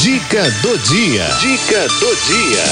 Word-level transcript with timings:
Dica 0.00 0.50
do 0.60 0.76
dia. 0.78 1.24
Dica 1.40 1.88
do 1.88 2.16
dia. 2.26 2.64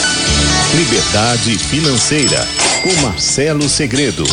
Liberdade 0.74 1.56
financeira 1.56 2.46
com 2.82 2.92
Marcelo 3.00 3.68
Segredo. 3.68 4.24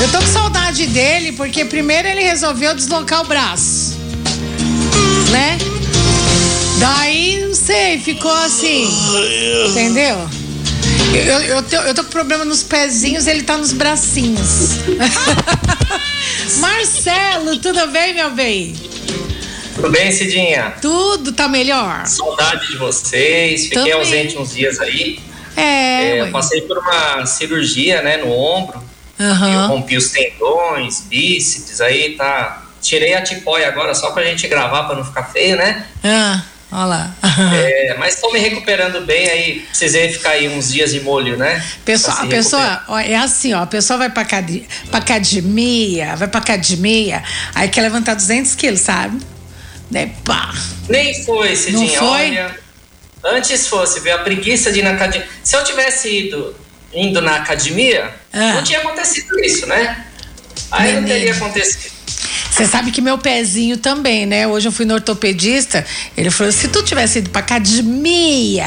Eu 0.00 0.08
tô 0.12 0.18
com 0.18 0.32
saudade 0.32 0.86
dele 0.86 1.32
porque 1.32 1.64
primeiro 1.64 2.06
ele 2.06 2.22
resolveu 2.22 2.72
deslocar 2.72 3.22
o 3.22 3.24
braço. 3.24 3.98
Né? 5.32 5.58
Daí, 6.78 7.44
não 7.44 7.54
sei, 7.54 7.98
ficou 7.98 8.32
assim. 8.32 8.88
Entendeu? 9.70 10.30
Eu, 11.12 11.40
eu, 11.40 11.62
tô, 11.64 11.76
eu 11.76 11.94
tô 11.94 12.04
com 12.04 12.10
problema 12.10 12.44
nos 12.44 12.62
pezinhos, 12.62 13.26
ele 13.26 13.42
tá 13.42 13.56
nos 13.56 13.72
bracinhos. 13.72 14.78
Marcelo, 16.60 17.58
tudo 17.58 17.88
bem, 17.88 18.14
meu 18.14 18.30
bem? 18.30 18.88
Tudo 19.80 19.90
bem, 19.92 20.10
Cidinha? 20.10 20.74
Tudo 20.82 21.32
tá 21.32 21.46
melhor. 21.48 22.04
Saudade 22.06 22.66
de 22.66 22.76
vocês. 22.76 23.64
Fiquei 23.64 23.78
Também. 23.78 23.92
ausente 23.92 24.36
uns 24.36 24.52
dias 24.52 24.80
aí. 24.80 25.20
É, 25.56 26.16
É, 26.16 26.20
eu 26.20 26.30
passei 26.32 26.62
por 26.62 26.78
uma 26.78 27.24
cirurgia, 27.26 28.02
né, 28.02 28.16
no 28.16 28.30
ombro. 28.30 28.82
Aham. 29.20 29.52
Eu 29.52 29.66
rompi 29.68 29.96
os 29.96 30.10
tendões, 30.10 31.02
bíceps, 31.02 31.80
aí 31.80 32.14
tá. 32.16 32.64
Tirei 32.80 33.14
a 33.14 33.22
tipóia 33.22 33.66
agora 33.68 33.94
só 33.94 34.10
pra 34.12 34.24
gente 34.24 34.46
gravar 34.48 34.84
pra 34.84 34.96
não 34.96 35.04
ficar 35.04 35.24
feio, 35.24 35.56
né? 35.56 35.84
Ah, 36.04 36.42
olha 36.70 36.84
lá. 36.84 37.14
É, 37.54 37.94
mas 37.98 38.20
tô 38.20 38.30
me 38.32 38.38
recuperando 38.38 39.04
bem 39.04 39.28
aí. 39.28 39.60
Precisei 39.68 40.08
ficar 40.12 40.30
aí 40.30 40.48
uns 40.48 40.72
dias 40.72 40.92
de 40.92 41.00
molho, 41.00 41.36
né? 41.36 41.64
Pessoa, 41.84 42.14
Pra 42.16 42.24
a 42.24 42.28
pessoa, 42.28 42.82
ó, 42.88 42.98
é 42.98 43.16
assim, 43.16 43.52
ó, 43.54 43.62
a 43.62 43.66
pessoa 43.66 43.96
vai 43.98 44.10
pra, 44.10 44.22
acad- 44.22 44.62
pra 44.90 44.98
academia, 45.00 46.14
vai 46.16 46.28
pra 46.28 46.38
academia, 46.40 47.22
aí 47.54 47.68
quer 47.68 47.82
levantar 47.82 48.14
200 48.14 48.54
quilos, 48.54 48.80
sabe? 48.80 49.18
Daí, 49.90 50.12
pá. 50.24 50.52
Nem 50.88 51.24
foi, 51.24 51.56
Cidinha. 51.56 52.00
Não 52.00 52.08
foi? 52.08 52.26
Olha, 52.26 52.58
antes 53.24 53.66
fosse 53.66 54.00
ver 54.00 54.12
a 54.12 54.18
preguiça 54.18 54.70
de 54.72 54.80
ir 54.80 54.82
na 54.82 54.90
academia. 54.92 55.26
Se 55.42 55.56
eu 55.56 55.64
tivesse 55.64 56.08
ido 56.26 56.54
indo 56.92 57.20
na 57.20 57.36
academia, 57.36 58.14
Ah. 58.32 58.54
não 58.54 58.62
tinha 58.62 58.78
acontecido 58.80 59.38
isso, 59.40 59.66
né? 59.66 60.04
Aí 60.70 60.92
não 60.94 61.02
Menino. 61.02 61.08
teria 61.18 61.32
acontecido. 61.34 61.98
Você 62.50 62.66
sabe 62.66 62.90
que 62.90 63.00
meu 63.00 63.16
pezinho 63.18 63.76
também, 63.76 64.26
né? 64.26 64.46
Hoje 64.46 64.66
eu 64.66 64.72
fui 64.72 64.84
no 64.84 64.94
ortopedista, 64.94 65.84
ele 66.16 66.28
falou: 66.30 66.52
se 66.52 66.66
tu 66.68 66.82
tivesse 66.82 67.18
ido 67.20 67.30
pra 67.30 67.40
academia, 67.40 68.66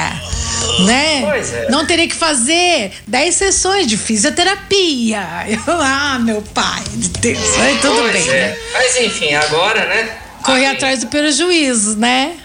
né? 0.86 1.22
Pois 1.23 1.53
é. 1.53 1.69
Não 1.69 1.86
teria 1.86 2.08
que 2.08 2.16
fazer 2.16 2.94
10 3.08 3.36
sessões 3.36 3.88
de 3.88 3.97
fisioterapia. 3.97 5.22
Eu, 5.47 5.59
ah, 5.81 6.17
meu 6.19 6.42
pai 6.42 6.83
de 6.94 7.09
Deus, 7.09 7.59
aí 7.59 7.77
tudo 7.81 7.95
Pois 7.99 8.14
bem, 8.14 8.30
é. 8.30 8.33
né? 8.49 8.58
Mas 8.73 8.97
enfim, 8.97 9.33
agora, 9.33 9.86
né? 9.86 10.09
Correr 10.44 10.66
Aí, 10.66 10.75
atrás 10.75 11.02
do 11.02 11.08
prejuízo, 11.08 11.97
né? 11.97 12.38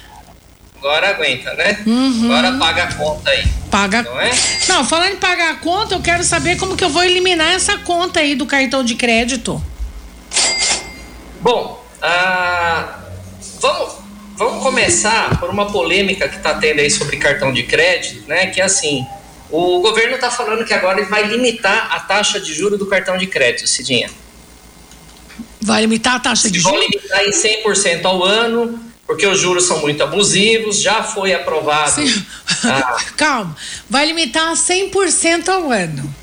Agora 0.78 1.10
aguenta, 1.10 1.54
né? 1.54 1.78
Uhum. 1.86 2.32
Agora 2.32 2.58
paga 2.58 2.84
a 2.84 2.94
conta 2.94 3.30
aí. 3.30 3.44
Paga. 3.70 4.02
Não 4.02 4.20
é? 4.20 4.30
Não, 4.68 4.84
falando 4.84 5.14
em 5.14 5.16
pagar 5.16 5.52
a 5.52 5.56
conta, 5.56 5.94
eu 5.94 6.02
quero 6.02 6.22
saber 6.22 6.56
como 6.56 6.76
que 6.76 6.84
eu 6.84 6.90
vou 6.90 7.02
eliminar 7.02 7.52
essa 7.52 7.78
conta 7.78 8.20
aí 8.20 8.34
do 8.34 8.46
cartão 8.46 8.84
de 8.84 8.94
crédito. 8.94 9.62
Bom, 11.40 11.84
ah, 12.02 13.00
vamos, 13.60 13.94
vamos 14.36 14.62
começar 14.62 15.38
por 15.40 15.50
uma 15.50 15.66
polêmica 15.72 16.28
que 16.28 16.36
está 16.36 16.54
tendo 16.54 16.80
aí 16.80 16.90
sobre 16.90 17.16
cartão 17.16 17.52
de 17.52 17.62
crédito, 17.62 18.28
né? 18.28 18.46
Que 18.46 18.60
é 18.60 18.64
assim, 18.64 19.06
o 19.50 19.80
governo 19.80 20.14
está 20.16 20.30
falando 20.30 20.64
que 20.64 20.74
agora 20.74 21.00
ele 21.00 21.08
vai 21.08 21.24
limitar 21.24 21.88
a 21.92 22.00
taxa 22.00 22.38
de 22.38 22.52
juro 22.52 22.76
do 22.76 22.86
cartão 22.86 23.16
de 23.16 23.26
crédito, 23.26 23.66
Cidinha. 23.66 24.10
Vai 25.66 25.80
limitar 25.80 26.14
a 26.14 26.20
taxa 26.20 26.48
de 26.48 26.60
Vão 26.60 26.74
juros? 26.74 26.88
limitar 26.88 27.24
em 27.24 27.30
100% 27.32 28.04
ao 28.04 28.22
ano, 28.22 28.78
porque 29.04 29.26
os 29.26 29.36
juros 29.40 29.64
são 29.66 29.80
muito 29.80 30.00
abusivos, 30.00 30.80
já 30.80 31.02
foi 31.02 31.34
aprovado. 31.34 31.90
Sim. 32.06 32.24
Ah, 32.64 32.96
Calma. 33.18 33.56
Vai 33.90 34.06
limitar 34.06 34.48
a 34.50 34.52
100% 34.54 35.48
ao 35.48 35.72
ano. 35.72 36.14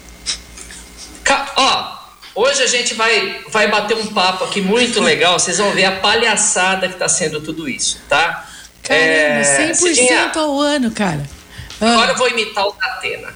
Ca- 1.26 1.52
Ó, 1.58 2.42
hoje 2.42 2.64
a 2.64 2.68
gente 2.68 2.94
vai, 2.94 3.42
vai 3.50 3.68
bater 3.70 3.98
um 3.98 4.08
papo 4.08 4.46
aqui 4.46 4.62
muito 4.62 5.02
legal. 5.04 5.38
Vocês 5.38 5.58
vão 5.58 5.72
ver 5.72 5.86
a 5.86 5.92
palhaçada 6.00 6.88
que 6.88 6.96
tá 6.96 7.10
sendo 7.10 7.42
tudo 7.42 7.68
isso, 7.68 8.00
tá? 8.08 8.48
Caramba, 8.82 9.04
É, 9.06 9.72
100% 9.72 9.76
Cidinha, 9.76 10.32
ao 10.36 10.58
ano, 10.60 10.90
cara. 10.92 11.30
Ah, 11.82 11.94
Agora 11.96 12.12
eu 12.14 12.18
vou 12.18 12.30
imitar 12.30 12.66
o 12.66 12.72
Datena. 12.80 13.28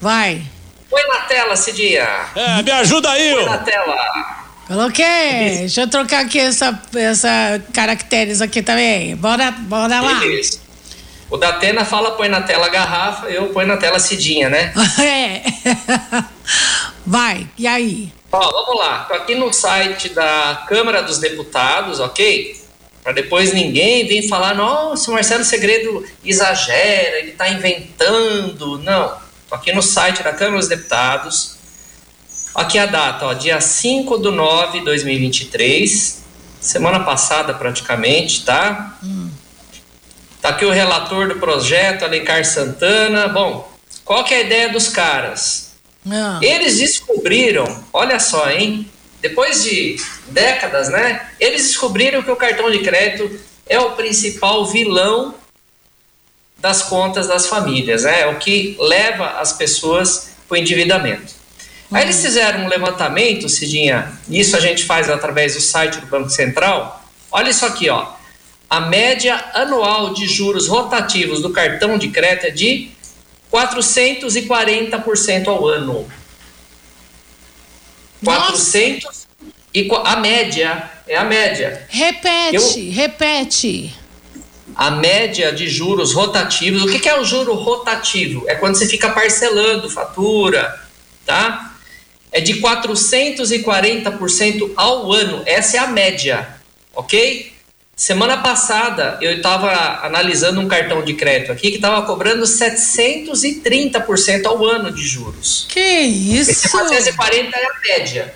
Vai. 0.00 0.40
Põe 0.88 1.02
na 1.08 1.18
tela, 1.22 1.56
Cidinha. 1.56 2.06
É, 2.36 2.62
me 2.62 2.70
ajuda 2.70 3.10
aí, 3.10 3.34
Põe 3.34 3.44
na 3.44 3.58
tela. 3.58 4.37
Coloquei. 4.68 5.60
Deixa 5.60 5.80
eu 5.80 5.88
trocar 5.88 6.26
aqui 6.26 6.38
essa, 6.38 6.78
essa 6.94 7.62
caracteres 7.72 8.42
aqui 8.42 8.62
também. 8.62 9.16
Bora, 9.16 9.50
bora 9.50 9.98
lá. 10.00 10.20
Beleza. 10.20 10.60
O 11.30 11.36
Datena 11.38 11.84
fala 11.84 12.12
põe 12.12 12.28
na 12.28 12.42
tela 12.42 12.68
garrafa, 12.68 13.26
eu 13.26 13.48
põe 13.48 13.64
na 13.64 13.76
tela 13.76 13.98
Cidinha, 13.98 14.48
né? 14.48 14.72
É. 15.00 15.42
Vai. 17.04 17.46
E 17.56 17.66
aí? 17.66 18.12
Ó, 18.30 18.38
vamos 18.38 18.78
lá. 18.78 19.04
Tô 19.04 19.14
aqui 19.14 19.34
no 19.34 19.52
site 19.52 20.10
da 20.10 20.66
Câmara 20.68 21.02
dos 21.02 21.18
Deputados, 21.18 21.98
ok? 21.98 22.58
Para 23.02 23.12
depois 23.12 23.54
ninguém 23.54 24.06
vir 24.06 24.28
falar, 24.28 24.54
nossa, 24.54 25.10
o 25.10 25.14
Marcelo 25.14 25.44
Segredo 25.44 26.04
exagera, 26.22 27.20
ele 27.20 27.32
tá 27.32 27.48
inventando. 27.48 28.78
Não. 28.80 29.16
Tô 29.48 29.54
aqui 29.54 29.72
no 29.72 29.82
site 29.82 30.22
da 30.22 30.32
Câmara 30.32 30.58
dos 30.58 30.68
Deputados. 30.68 31.57
Aqui 32.54 32.78
a 32.78 32.86
data, 32.86 33.26
ó, 33.26 33.32
dia 33.34 33.60
5 33.60 34.18
do 34.18 34.32
9 34.32 34.80
de 34.80 34.84
2023. 34.84 36.22
Semana 36.60 37.00
passada, 37.00 37.54
praticamente, 37.54 38.44
tá? 38.44 38.98
Tá 40.40 40.50
aqui 40.50 40.64
o 40.64 40.70
relator 40.70 41.28
do 41.28 41.36
projeto, 41.36 42.04
Alencar 42.04 42.44
Santana. 42.44 43.28
Bom, 43.28 43.70
qual 44.04 44.24
que 44.24 44.34
é 44.34 44.38
a 44.38 44.40
ideia 44.40 44.68
dos 44.68 44.88
caras? 44.88 45.72
Ah, 46.10 46.40
Eles 46.42 46.78
descobriram, 46.78 47.84
olha 47.92 48.18
só, 48.18 48.50
hein? 48.50 48.90
Depois 49.20 49.62
de 49.64 49.96
décadas, 50.28 50.88
né? 50.88 51.28
Eles 51.38 51.62
descobriram 51.68 52.22
que 52.22 52.30
o 52.30 52.36
cartão 52.36 52.70
de 52.70 52.78
crédito 52.80 53.38
é 53.66 53.78
o 53.78 53.92
principal 53.92 54.64
vilão 54.66 55.34
das 56.58 56.82
contas 56.82 57.28
das 57.28 57.46
famílias, 57.46 58.02
né? 58.04 58.22
É 58.22 58.26
o 58.26 58.38
que 58.38 58.76
leva 58.80 59.38
as 59.40 59.52
pessoas 59.52 60.30
para 60.48 60.56
o 60.56 60.58
endividamento. 60.58 61.34
Aí 61.90 62.02
eles 62.04 62.20
fizeram 62.20 62.64
um 62.64 62.68
levantamento, 62.68 63.48
Cidinha, 63.48 64.12
isso 64.28 64.54
a 64.56 64.60
gente 64.60 64.84
faz 64.84 65.08
através 65.08 65.54
do 65.54 65.60
site 65.60 65.98
do 66.00 66.06
Banco 66.06 66.28
Central. 66.28 67.02
Olha 67.30 67.48
isso 67.50 67.64
aqui, 67.64 67.88
ó. 67.88 68.06
A 68.68 68.80
média 68.80 69.42
anual 69.54 70.12
de 70.12 70.26
juros 70.28 70.68
rotativos 70.68 71.40
do 71.40 71.50
cartão 71.50 71.96
de 71.96 72.08
crédito 72.08 72.46
é 72.46 72.50
de 72.50 72.90
440% 73.50 75.48
ao 75.48 75.66
ano. 75.66 76.06
Nossa. 78.20 78.48
400 78.48 79.26
e 79.74 79.88
a 80.04 80.16
média 80.16 80.90
é 81.06 81.16
a 81.16 81.24
média. 81.24 81.86
repete, 81.88 82.56
Eu- 82.56 82.92
repete. 82.92 83.94
A 84.76 84.90
média 84.90 85.50
de 85.52 85.66
juros 85.68 86.12
rotativos. 86.12 86.82
O 86.84 86.88
que 86.88 86.98
que 86.98 87.08
é 87.08 87.18
o 87.18 87.24
juro 87.24 87.54
rotativo? 87.54 88.44
É 88.48 88.54
quando 88.54 88.74
você 88.76 88.86
fica 88.86 89.08
parcelando 89.10 89.88
fatura, 89.88 90.78
tá? 91.24 91.67
É 92.38 92.40
de 92.40 92.60
440% 92.60 94.70
ao 94.76 95.12
ano. 95.12 95.42
Essa 95.44 95.78
é 95.78 95.80
a 95.80 95.88
média, 95.88 96.48
ok? 96.94 97.52
Semana 97.96 98.36
passada 98.36 99.18
eu 99.20 99.38
estava 99.38 100.06
analisando 100.06 100.60
um 100.60 100.68
cartão 100.68 101.02
de 101.02 101.14
crédito 101.14 101.50
aqui 101.50 101.70
que 101.70 101.78
estava 101.78 102.06
cobrando 102.06 102.44
730% 102.44 104.46
ao 104.46 104.64
ano 104.64 104.92
de 104.92 105.02
juros. 105.02 105.66
Que 105.68 105.80
Esse 105.80 106.52
isso? 106.52 106.70
440 106.70 107.58
é 107.58 107.66
a 107.66 107.70
média, 107.88 108.32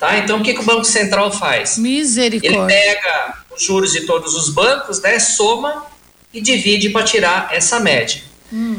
tá? 0.00 0.18
Então 0.18 0.40
o 0.40 0.42
que, 0.42 0.52
que 0.52 0.58
o 0.58 0.64
Banco 0.64 0.84
Central 0.84 1.30
faz? 1.30 1.78
Ele 1.78 1.88
Misericórdia. 1.90 2.66
pega 2.66 3.34
os 3.56 3.62
juros 3.62 3.92
de 3.92 4.00
todos 4.00 4.34
os 4.34 4.50
bancos, 4.50 5.00
né, 5.00 5.20
soma 5.20 5.86
e 6.32 6.40
divide 6.40 6.90
para 6.90 7.04
tirar 7.04 7.50
essa 7.52 7.78
média. 7.78 8.20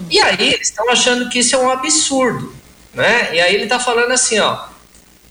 E 0.09 0.19
aí 0.19 0.53
eles 0.53 0.67
estão 0.67 0.89
achando 0.89 1.29
que 1.29 1.39
isso 1.39 1.55
é 1.55 1.59
um 1.59 1.69
absurdo, 1.69 2.53
né? 2.95 3.35
E 3.35 3.39
aí 3.39 3.53
ele 3.53 3.63
está 3.65 3.79
falando 3.79 4.11
assim, 4.11 4.39
ó, 4.39 4.65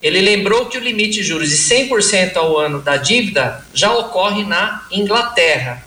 ele 0.03 0.21
lembrou 0.21 0.67
que 0.67 0.77
o 0.77 0.81
limite 0.81 1.15
de 1.15 1.23
juros 1.23 1.49
de 1.49 1.57
100% 1.57 2.37
ao 2.37 2.59
ano 2.59 2.81
da 2.81 2.97
dívida 2.97 3.65
já 3.73 3.93
ocorre 3.93 4.45
na 4.45 4.87
Inglaterra. 4.91 5.83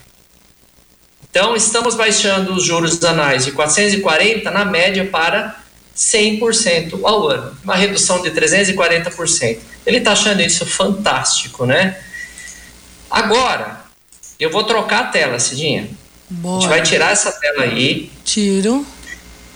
Então 1.29 1.55
estamos 1.55 1.93
baixando 1.93 2.53
os 2.53 2.65
juros 2.65 3.03
anais 3.03 3.45
de 3.45 3.51
440 3.51 4.49
na 4.49 4.65
média 4.65 5.05
para 5.05 5.55
100% 5.95 6.99
ao 7.03 7.27
ano, 7.29 7.55
uma 7.63 7.75
redução 7.75 8.21
de 8.21 8.31
340%. 8.31 9.59
Ele 9.85 9.97
está 9.97 10.13
achando 10.13 10.41
isso 10.41 10.65
fantástico, 10.65 11.65
né? 11.65 11.99
Agora, 13.09 13.81
eu 14.39 14.51
vou 14.51 14.63
trocar 14.63 14.99
a 14.99 15.07
tela, 15.07 15.39
Cidinha. 15.39 15.81
A 15.81 16.33
gente 16.33 16.41
Bora. 16.41 16.67
vai 16.67 16.81
tirar 16.81 17.11
essa 17.11 17.31
tela 17.31 17.63
aí 17.63 18.11
Tiro. 18.25 18.85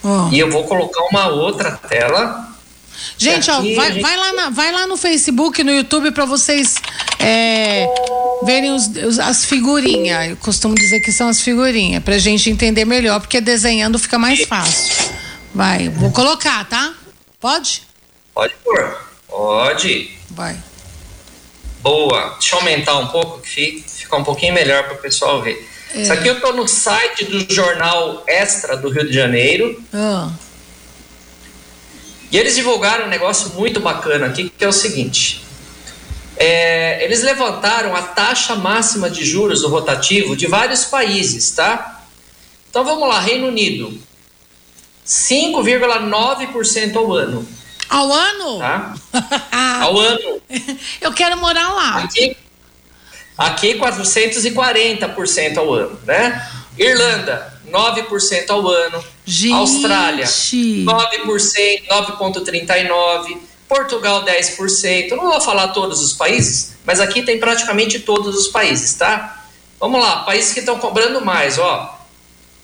Ó. 0.03 0.29
e 0.31 0.39
eu 0.39 0.49
vou 0.49 0.63
colocar 0.65 1.01
uma 1.11 1.27
outra 1.27 1.71
tela. 1.71 2.49
Gente, 3.17 3.49
ó, 3.49 3.55
vai, 3.61 3.91
gente- 3.93 4.01
vai 4.01 4.17
lá 4.17 4.33
na- 4.33 4.49
vai 4.49 4.71
lá 4.71 4.85
no 4.87 4.97
Facebook, 4.97 5.63
no 5.63 5.71
YouTube 5.71 6.11
pra 6.11 6.25
vocês 6.25 6.75
é, 7.19 7.85
verem 8.43 8.73
os, 8.73 8.87
os, 8.87 9.17
as 9.19 9.45
figurinhas. 9.45 10.29
Eu 10.31 10.37
costumo 10.37 10.75
dizer 10.75 10.99
que 10.99 11.11
são 11.11 11.27
as 11.29 11.39
figurinhas, 11.39 12.03
pra 12.03 12.17
gente 12.17 12.49
entender 12.49 12.85
melhor, 12.85 13.19
porque 13.19 13.39
desenhando 13.41 13.97
fica 13.97 14.17
mais 14.19 14.43
fácil. 14.45 15.11
Vai, 15.53 15.89
vou 15.89 16.11
colocar, 16.11 16.65
tá? 16.65 16.93
Pode? 17.39 17.83
Pode 18.33 18.53
pôr. 18.63 18.97
Pode. 19.27 20.11
Vai. 20.29 20.55
Boa. 21.81 22.35
Deixa 22.39 22.55
eu 22.55 22.59
aumentar 22.59 22.97
um 22.99 23.07
pouco, 23.07 23.39
que 23.41 23.83
fica 23.87 24.15
um 24.17 24.23
pouquinho 24.23 24.53
melhor 24.53 24.83
para 24.83 24.93
o 24.93 24.97
pessoal 24.97 25.41
ver. 25.41 25.67
É. 25.93 26.01
Isso 26.01 26.13
aqui 26.13 26.27
eu 26.27 26.39
tô 26.39 26.53
no 26.53 26.67
site 26.67 27.25
do 27.25 27.53
jornal 27.53 28.23
Extra 28.27 28.77
do 28.77 28.89
Rio 28.89 29.05
de 29.07 29.13
Janeiro. 29.13 29.81
Ah. 29.93 30.29
E 32.31 32.37
eles 32.37 32.55
divulgaram 32.55 33.05
um 33.05 33.09
negócio 33.09 33.49
muito 33.55 33.79
bacana 33.79 34.27
aqui, 34.27 34.49
que 34.49 34.63
é 34.63 34.67
o 34.67 34.71
seguinte. 34.71 35.43
É, 36.37 37.03
eles 37.03 37.21
levantaram 37.23 37.95
a 37.95 38.01
taxa 38.01 38.55
máxima 38.55 39.09
de 39.09 39.25
juros 39.25 39.61
do 39.61 39.67
rotativo 39.67 40.35
de 40.35 40.47
vários 40.47 40.85
países, 40.85 41.51
tá? 41.51 42.03
Então 42.69 42.85
vamos 42.85 43.07
lá, 43.07 43.19
Reino 43.19 43.47
Unido, 43.47 43.99
5,9% 45.05 46.95
ao 46.95 47.13
ano. 47.13 47.45
Ao 47.89 48.11
ano? 48.13 48.59
Tá? 48.59 48.93
ao 49.83 49.99
ano. 49.99 50.41
Eu 51.01 51.11
quero 51.11 51.35
morar 51.37 51.73
lá. 51.73 51.97
Aqui, 51.97 52.37
aqui 53.45 53.75
440% 53.75 55.57
ao 55.57 55.73
ano, 55.73 55.99
né? 56.05 56.47
Irlanda, 56.77 57.53
9% 57.69 58.49
ao 58.49 58.67
ano. 58.67 59.03
Gente. 59.25 59.53
Austrália, 59.53 60.25
9%, 60.25 60.85
9,39%. 61.89 63.37
Portugal, 63.67 64.25
10%. 64.25 65.11
não 65.11 65.29
vou 65.29 65.39
falar 65.39 65.69
todos 65.69 66.01
os 66.01 66.11
países, 66.11 66.75
mas 66.85 66.99
aqui 66.99 67.21
tem 67.21 67.39
praticamente 67.39 67.99
todos 67.99 68.35
os 68.35 68.49
países, 68.49 68.95
tá? 68.95 69.45
Vamos 69.79 70.01
lá, 70.01 70.23
países 70.23 70.53
que 70.53 70.59
estão 70.59 70.77
cobrando 70.77 71.23
mais, 71.23 71.57
ó. 71.57 71.97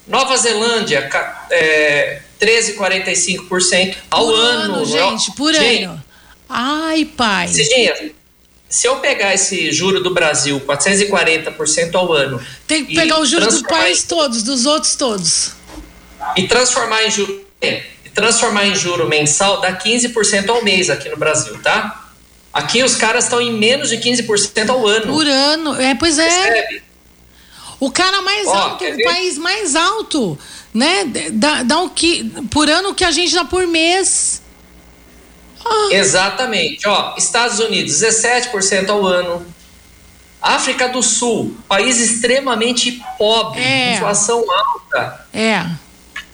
Nova 0.06 0.36
Zelândia, 0.36 1.10
é, 1.50 2.22
13,45% 2.42 3.96
ao 4.12 4.26
por 4.26 4.36
ano. 4.36 4.76
ano 4.76 4.86
gente, 4.86 5.32
por 5.32 5.54
gente, 5.54 5.84
ano. 5.86 6.04
Ai, 6.50 7.06
pai. 7.06 7.48
Cidinha, 7.48 8.12
se 8.70 8.88
eu 8.88 8.98
pegar 8.98 9.34
esse 9.34 9.72
juro 9.72 10.02
do 10.02 10.14
Brasil, 10.14 10.60
440% 10.62 11.96
ao 11.96 12.12
ano. 12.12 12.42
Tem 12.68 12.86
que 12.86 12.96
pegar 12.96 13.20
o 13.20 13.26
juro 13.26 13.48
do 13.50 13.64
país 13.64 14.04
em, 14.04 14.08
todos, 14.08 14.44
dos 14.44 14.66
outros 14.66 14.96
todos. 14.96 15.52
E 16.36 16.48
transformar 16.48 17.04
em 17.04 17.12
juro. 17.12 17.46
E 17.62 18.10
transformar 18.14 18.66
em 18.66 18.76
juro 18.76 19.08
mensal 19.08 19.62
dá 19.62 19.76
15% 19.76 20.50
ao 20.50 20.64
mês 20.64 20.90
aqui 20.90 21.08
no 21.10 21.18
Brasil, 21.18 21.58
tá? 21.62 22.08
Aqui 22.54 22.84
os 22.84 22.96
caras 22.96 23.26
estão 23.26 23.40
em 23.40 23.54
menos 23.54 23.90
de 23.90 23.98
15% 23.98 24.70
ao 24.70 24.86
ano. 24.86 25.14
Por 25.14 25.28
ano, 25.28 25.80
é, 25.80 25.96
pois 25.96 26.18
é. 26.18 26.28
Percebe? 26.28 26.84
O 27.80 27.92
cara 27.92 28.22
mais 28.22 28.48
Ó, 28.48 28.54
alto, 28.54 28.84
o 28.84 29.04
país 29.04 29.38
mais 29.38 29.76
alto, 29.76 30.38
né? 30.74 31.06
Dá, 31.34 31.62
dá 31.64 31.80
um 31.80 31.88
que, 31.88 32.24
por 32.50 32.68
ano 32.70 32.96
que 32.96 33.04
a 33.04 33.12
gente 33.12 33.34
dá 33.34 33.46
por 33.46 33.68
mês. 33.68 34.42
Exatamente. 35.92 36.88
Ó, 36.88 37.16
Estados 37.18 37.60
Unidos, 37.60 37.94
17% 38.02 38.90
ao 38.90 39.06
ano. 39.06 39.46
África 40.42 40.88
do 40.88 41.02
Sul, 41.02 41.58
país 41.68 42.00
extremamente 42.00 43.02
pobre, 43.18 43.62
é. 43.62 43.96
inflação 43.96 44.44
alta. 44.50 45.26
É. 45.34 45.66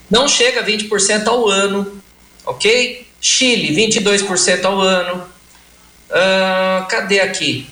Não 0.10 0.28
chega 0.28 0.60
a 0.60 0.64
20% 0.64 1.28
ao 1.28 1.48
ano, 1.48 2.02
ok? 2.46 3.08
Chile, 3.20 3.74
22% 3.76 4.66
ao 4.66 4.80
ano. 4.80 5.24
Uh, 6.10 6.86
cadê 6.88 7.22
aqui? 7.22 7.68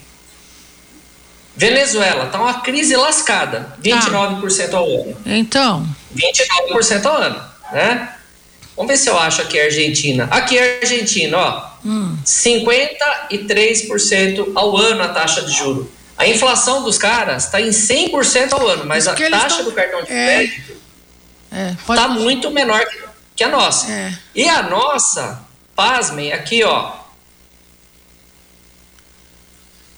Venezuela, 1.56 2.28
tá 2.28 2.42
uma 2.42 2.62
crise 2.62 2.96
lascada, 2.96 3.76
29% 3.84 4.74
ao 4.74 4.86
ano. 4.86 5.18
Então. 5.26 5.86
29% 6.16 7.06
ao 7.06 7.18
ano, 7.18 7.44
né? 7.72 8.16
Vamos 8.76 8.92
ver 8.92 8.98
se 8.98 9.10
eu 9.10 9.18
acho 9.18 9.42
aqui 9.42 9.58
a 9.60 9.64
Argentina. 9.66 10.28
Aqui 10.32 10.58
é 10.58 10.78
a 10.78 10.80
Argentina, 10.82 11.38
ó. 11.38 11.70
Hum. 11.86 12.18
53% 12.26 14.52
ao 14.56 14.78
ano 14.78 15.04
a 15.04 15.10
taxa 15.10 15.42
de 15.42 15.52
juro. 15.52 15.92
A 16.18 16.28
inflação 16.28 16.84
dos 16.84 16.98
caras 16.98 17.46
está 17.46 17.60
em 17.60 17.70
100% 17.70 18.54
ao 18.54 18.68
ano, 18.68 18.86
mas 18.86 19.08
a 19.08 19.16
taxa 19.16 19.58
tão... 19.58 19.66
do 19.66 19.72
cartão 19.72 20.04
de 20.04 20.12
é. 20.12 20.26
crédito 20.26 20.82
está 21.52 21.94
é. 21.94 21.96
Tá 21.96 22.08
muito 22.08 22.50
menor 22.52 22.86
que 23.36 23.44
a 23.44 23.50
nossa. 23.50 23.92
É. 23.92 24.14
E 24.36 24.48
a 24.48 24.64
nossa, 24.64 25.42
pasmem, 25.76 26.32
aqui 26.32 26.64
ó, 26.64 26.94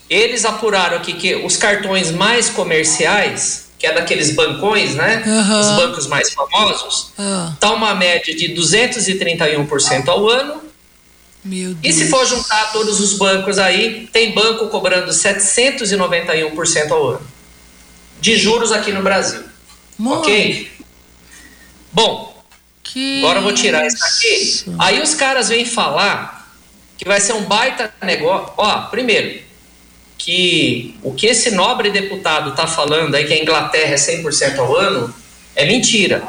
eles 0.10 0.46
apuraram 0.46 0.98
aqui 0.98 1.14
que 1.14 1.36
os 1.36 1.58
cartões 1.58 2.12
mais 2.12 2.50
comerciais, 2.50 3.63
que 3.84 3.88
é 3.88 3.92
daqueles 3.92 4.34
bancões, 4.34 4.96
né? 4.96 5.22
Uhum. 5.26 5.60
Os 5.60 5.68
bancos 5.76 6.08
mais 6.08 6.34
famosos, 6.34 7.12
uhum. 7.18 7.54
tá 7.60 7.74
uma 7.74 7.94
média 7.94 8.34
de 8.34 8.56
231% 8.56 10.08
ao 10.08 10.30
ano. 10.30 10.62
Meu 11.44 11.74
Deus. 11.74 11.80
E 11.84 11.92
se 12.00 12.10
for 12.10 12.26
juntar 12.26 12.72
todos 12.72 13.02
os 13.02 13.18
bancos 13.18 13.60
aí, 13.60 14.08
tem 14.14 14.32
banco 14.32 14.70
cobrando 14.70 15.12
791% 15.12 16.92
ao 16.92 17.10
ano 17.10 17.28
de 18.22 18.38
juros 18.38 18.72
aqui 18.72 18.94
no 18.94 19.04
Brasil. 19.04 19.44
Mano. 19.98 20.22
Ok? 20.22 20.72
Bom, 21.92 22.42
que 22.82 23.18
agora 23.18 23.40
eu 23.40 23.44
vou 23.44 23.52
tirar 23.52 23.86
isso 23.86 24.02
aqui. 24.02 24.64
Aí 24.80 25.02
os 25.02 25.14
caras 25.14 25.50
vêm 25.50 25.66
falar 25.66 26.50
que 26.98 27.04
vai 27.04 27.20
ser 27.20 27.34
um 27.34 27.44
baita 27.44 27.94
negócio. 28.02 28.54
Ó, 28.56 28.82
primeiro, 28.84 29.44
que 30.24 30.96
o 31.04 31.14
que 31.14 31.28
esse 31.28 31.52
nobre 31.52 31.92
deputado 31.92 32.52
está 32.52 32.66
falando 32.66 33.14
aí, 33.14 33.26
que 33.26 33.34
a 33.34 33.42
Inglaterra 33.42 33.92
é 33.92 33.96
100% 33.96 34.58
ao 34.58 34.74
ano, 34.74 35.14
é 35.54 35.66
mentira. 35.66 36.24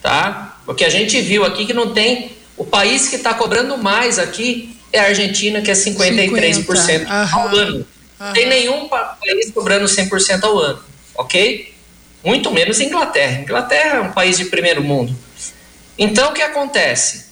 Tá? 0.00 0.56
Porque 0.64 0.82
a 0.82 0.88
gente 0.88 1.20
viu 1.20 1.44
aqui 1.44 1.66
que 1.66 1.74
não 1.74 1.92
tem. 1.92 2.32
O 2.56 2.64
país 2.64 3.08
que 3.08 3.16
está 3.16 3.34
cobrando 3.34 3.76
mais 3.76 4.18
aqui 4.18 4.74
é 4.90 5.00
a 5.00 5.08
Argentina, 5.08 5.60
que 5.60 5.70
é 5.70 5.74
53% 5.74 6.64
50. 6.64 7.36
ao 7.36 7.48
ano. 7.48 7.86
Não 8.18 8.32
tem 8.32 8.46
nenhum 8.46 8.88
país 8.88 9.50
cobrando 9.52 9.84
100% 9.84 10.42
ao 10.42 10.58
ano. 10.58 10.82
Ok? 11.14 11.74
Muito 12.24 12.50
menos 12.50 12.80
Inglaterra. 12.80 13.42
Inglaterra 13.42 13.96
é 13.96 14.00
um 14.00 14.12
país 14.12 14.38
de 14.38 14.46
primeiro 14.46 14.82
mundo. 14.82 15.14
Então, 15.98 16.30
o 16.30 16.32
que 16.32 16.40
acontece? 16.40 17.26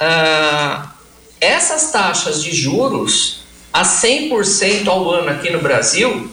Ah, 0.00 0.94
essas 1.40 1.92
taxas 1.92 2.42
de 2.42 2.52
juros 2.52 3.39
a 3.72 3.82
100% 3.82 4.88
ao 4.88 5.10
ano 5.10 5.30
aqui 5.30 5.50
no 5.50 5.60
Brasil, 5.60 6.30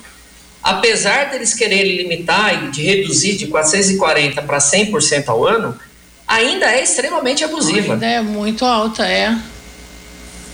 apesar 0.64 1.30
deles 1.30 1.54
quererem 1.54 1.96
limitar 1.96 2.66
e 2.66 2.72
de 2.72 2.82
reduzir 2.84 3.36
de 3.38 3.48
440 3.48 4.42
para 4.42 4.58
100% 4.58 5.28
ao 5.30 5.46
ano, 5.46 5.78
ainda 6.28 6.66
é 6.72 6.84
extremamente 6.84 7.44
abusiva. 7.44 7.94
Ainda 7.94 8.06
é 8.06 8.22
muito 8.22 8.66
alta, 8.66 9.06
é. 9.06 9.36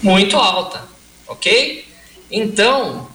Muito 0.02 0.38
alta, 0.38 0.84
ok? 1.28 1.86
Então, 2.30 3.08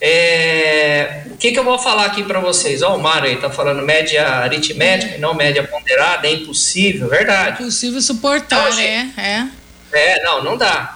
é, 0.00 1.22
o 1.30 1.36
que, 1.36 1.52
que 1.52 1.58
eu 1.58 1.64
vou 1.64 1.78
falar 1.78 2.06
aqui 2.06 2.22
para 2.22 2.40
vocês? 2.40 2.82
Ó, 2.82 2.96
o 2.96 3.02
Mário 3.02 3.28
aí 3.28 3.36
tá 3.36 3.50
falando 3.50 3.82
média 3.82 4.26
aritmética 4.26 5.16
e 5.16 5.18
não 5.18 5.34
média 5.34 5.62
ponderada, 5.62 6.26
é 6.26 6.32
impossível, 6.32 7.08
verdade. 7.08 7.62
Impossível 7.62 8.00
suportar, 8.00 8.70
então, 8.70 8.80
é, 8.80 9.10
é. 9.16 9.48
É, 9.92 10.22
não, 10.22 10.42
não 10.42 10.56
dá. 10.56 10.95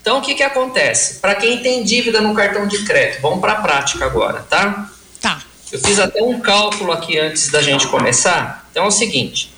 Então, 0.00 0.18
o 0.18 0.22
que, 0.22 0.34
que 0.34 0.42
acontece? 0.42 1.20
Para 1.20 1.34
quem 1.34 1.58
tem 1.60 1.82
dívida 1.82 2.20
no 2.20 2.34
cartão 2.34 2.66
de 2.66 2.84
crédito, 2.84 3.20
vamos 3.20 3.40
para 3.40 3.52
a 3.52 3.62
prática 3.62 4.04
agora, 4.06 4.40
tá? 4.48 4.90
Tá. 5.20 5.42
Eu 5.70 5.78
fiz 5.78 5.98
até 5.98 6.22
um 6.22 6.40
cálculo 6.40 6.92
aqui 6.92 7.18
antes 7.18 7.50
da 7.50 7.60
gente 7.60 7.86
começar. 7.88 8.66
Então, 8.70 8.84
é 8.84 8.88
o 8.88 8.90
seguinte: 8.90 9.52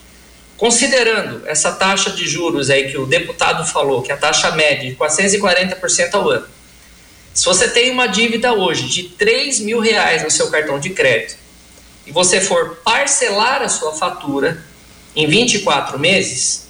considerando 0.56 1.46
essa 1.46 1.72
taxa 1.72 2.10
de 2.10 2.26
juros 2.28 2.68
aí 2.68 2.90
que 2.90 2.98
o 2.98 3.06
deputado 3.06 3.64
falou, 3.64 4.02
que 4.02 4.10
é 4.10 4.14
a 4.14 4.18
taxa 4.18 4.50
média 4.52 4.90
de 4.90 4.96
440% 4.96 6.14
ao 6.14 6.28
ano, 6.28 6.46
se 7.32 7.44
você 7.44 7.68
tem 7.68 7.90
uma 7.90 8.06
dívida 8.06 8.52
hoje 8.52 8.88
de 8.88 9.04
3 9.04 9.60
mil 9.60 9.78
reais 9.78 10.22
no 10.22 10.30
seu 10.30 10.50
cartão 10.50 10.80
de 10.80 10.90
crédito 10.90 11.38
e 12.06 12.12
você 12.12 12.40
for 12.40 12.76
parcelar 12.84 13.62
a 13.62 13.68
sua 13.68 13.94
fatura 13.94 14.64
em 15.14 15.26
24 15.26 15.98
meses, 15.98 16.66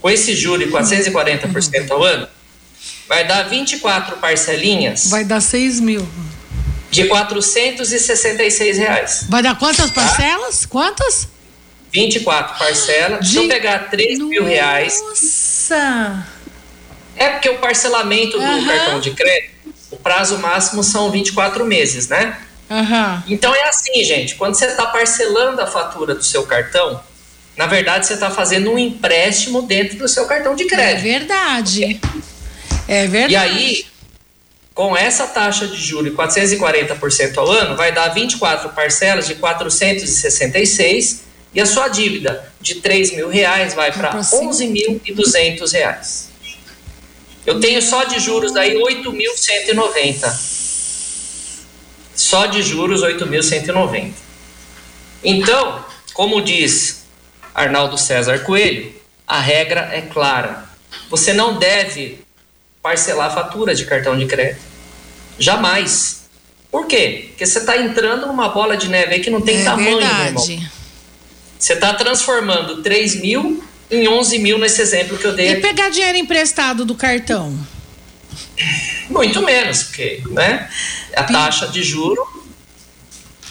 com 0.00 0.10
esse 0.10 0.34
juro 0.34 0.64
de 0.64 0.70
440% 0.70 1.90
ao 1.90 2.02
ano, 2.02 2.28
vai 3.08 3.26
dar 3.26 3.42
24 3.44 4.16
parcelinhas. 4.16 5.08
Vai 5.08 5.24
dar 5.24 5.40
6 5.40 5.80
mil. 5.80 6.06
De 6.90 7.06
466 7.06 8.78
reais. 8.78 9.26
Vai 9.28 9.42
dar 9.42 9.58
quantas 9.58 9.90
tá? 9.90 10.02
parcelas? 10.02 10.64
Quantas? 10.64 11.28
24 11.92 12.58
parcelas. 12.58 13.20
De... 13.26 13.32
Se 13.32 13.36
eu 13.38 13.48
pegar 13.48 13.90
3 13.90 14.18
Nossa. 14.18 14.30
mil 14.30 14.44
reais. 14.44 15.00
Nossa! 15.00 16.26
É 17.16 17.28
porque 17.30 17.48
o 17.48 17.58
parcelamento 17.58 18.36
uhum. 18.38 18.60
do 18.60 18.66
cartão 18.66 19.00
de 19.00 19.10
crédito, 19.12 19.54
o 19.90 19.96
prazo 19.96 20.38
máximo 20.38 20.82
são 20.82 21.10
24 21.10 21.64
meses, 21.64 22.08
né? 22.08 22.38
Uhum. 22.68 23.22
Então 23.28 23.54
é 23.54 23.68
assim, 23.68 24.02
gente. 24.04 24.34
Quando 24.34 24.54
você 24.54 24.66
está 24.66 24.86
parcelando 24.86 25.60
a 25.60 25.66
fatura 25.66 26.14
do 26.14 26.24
seu 26.24 26.44
cartão, 26.44 27.00
na 27.56 27.66
verdade 27.66 28.06
você 28.06 28.14
está 28.14 28.30
fazendo 28.30 28.72
um 28.72 28.78
empréstimo 28.78 29.62
dentro 29.62 29.98
do 29.98 30.08
seu 30.08 30.26
cartão 30.26 30.54
de 30.56 30.64
crédito. 30.64 30.98
É 30.98 31.00
verdade. 31.00 32.00
É 32.86 33.06
verdade. 33.06 33.32
E 33.32 33.36
aí, 33.36 33.86
com 34.74 34.96
essa 34.96 35.26
taxa 35.26 35.66
de 35.66 35.76
juros 35.76 36.10
de 36.10 36.16
440% 36.16 37.38
ao 37.38 37.50
ano, 37.50 37.76
vai 37.76 37.92
dar 37.92 38.08
24 38.08 38.70
parcelas 38.70 39.26
de 39.26 39.36
466 39.36 41.22
e 41.54 41.60
a 41.60 41.66
sua 41.66 41.88
dívida 41.88 42.52
de 42.60 42.76
3 42.76 43.12
mil 43.14 43.28
reais 43.28 43.74
vai 43.74 43.92
para 43.92 44.18
11.200 44.18 45.72
reais. 45.72 46.28
Eu 47.46 47.60
tenho 47.60 47.80
só 47.80 48.04
de 48.04 48.18
juros 48.18 48.56
aí 48.56 48.74
8.190. 48.74 50.54
Só 52.16 52.46
de 52.46 52.62
juros 52.62 53.02
8.190. 53.02 54.12
Então, 55.22 55.84
como 56.12 56.42
diz 56.42 57.04
Arnaldo 57.54 57.96
César 57.96 58.40
Coelho, 58.40 58.92
a 59.26 59.40
regra 59.40 59.90
é 59.92 60.00
clara. 60.00 60.64
Você 61.10 61.32
não 61.32 61.58
deve 61.58 62.23
parcelar 62.84 63.32
fatura 63.32 63.74
de 63.74 63.86
cartão 63.86 64.14
de 64.14 64.26
crédito. 64.26 64.60
Jamais. 65.38 66.24
Por 66.70 66.86
quê? 66.86 67.28
Porque 67.28 67.46
você 67.46 67.60
está 67.60 67.78
entrando 67.78 68.26
numa 68.26 68.50
bola 68.50 68.76
de 68.76 68.88
neve 68.88 69.14
aí 69.14 69.20
que 69.20 69.30
não 69.30 69.40
tem 69.40 69.62
é 69.62 69.64
tamanho, 69.64 69.96
verdade. 69.96 70.70
Você 71.58 71.72
está 71.72 71.94
transformando 71.94 72.82
3 72.82 73.22
mil 73.22 73.64
em 73.90 74.06
11 74.06 74.38
mil 74.38 74.58
nesse 74.58 74.82
exemplo 74.82 75.16
que 75.16 75.24
eu 75.24 75.32
dei. 75.32 75.52
E 75.52 75.60
pegar 75.62 75.88
dinheiro 75.88 76.18
emprestado 76.18 76.84
do 76.84 76.94
cartão? 76.94 77.58
Muito 79.08 79.40
menos, 79.40 79.84
porque 79.84 80.22
né, 80.28 80.68
a 81.16 81.22
taxa 81.24 81.68
de 81.68 81.82
juro 81.82 82.22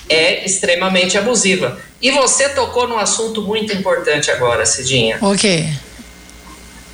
é 0.08 0.46
extremamente 0.46 1.18
abusiva. 1.18 1.80
E 2.00 2.12
você 2.12 2.50
tocou 2.50 2.88
num 2.88 3.00
assunto 3.00 3.42
muito 3.42 3.74
importante 3.74 4.30
agora, 4.30 4.63
Cidinha. 4.63 5.18
O 5.22 5.36
quê? 5.36 5.66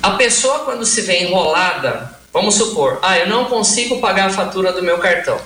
A 0.02 0.12
pessoa, 0.12 0.60
quando 0.60 0.86
se 0.86 1.02
vê 1.02 1.24
enrolada 1.24 2.18
Vamos 2.32 2.54
supor, 2.54 2.98
ah, 3.02 3.18
eu 3.18 3.28
não 3.28 3.46
consigo 3.46 4.00
pagar 4.00 4.26
a 4.26 4.32
fatura 4.32 4.72
do 4.72 4.82
meu 4.82 4.98
cartão. 4.98 5.40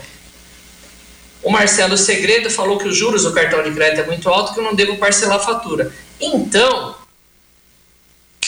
O 1.42 1.50
Marcelo 1.50 1.96
Segredo 1.96 2.50
falou 2.50 2.78
que 2.78 2.88
os 2.88 2.96
juros 2.96 3.24
do 3.24 3.32
cartão 3.32 3.62
de 3.62 3.70
crédito 3.70 4.00
é 4.00 4.06
muito 4.06 4.28
alto 4.28 4.52
que 4.52 4.60
eu 4.60 4.64
não 4.64 4.74
devo 4.74 4.96
parcelar 4.96 5.36
a 5.36 5.40
fatura. 5.40 5.92
Então, 6.20 6.94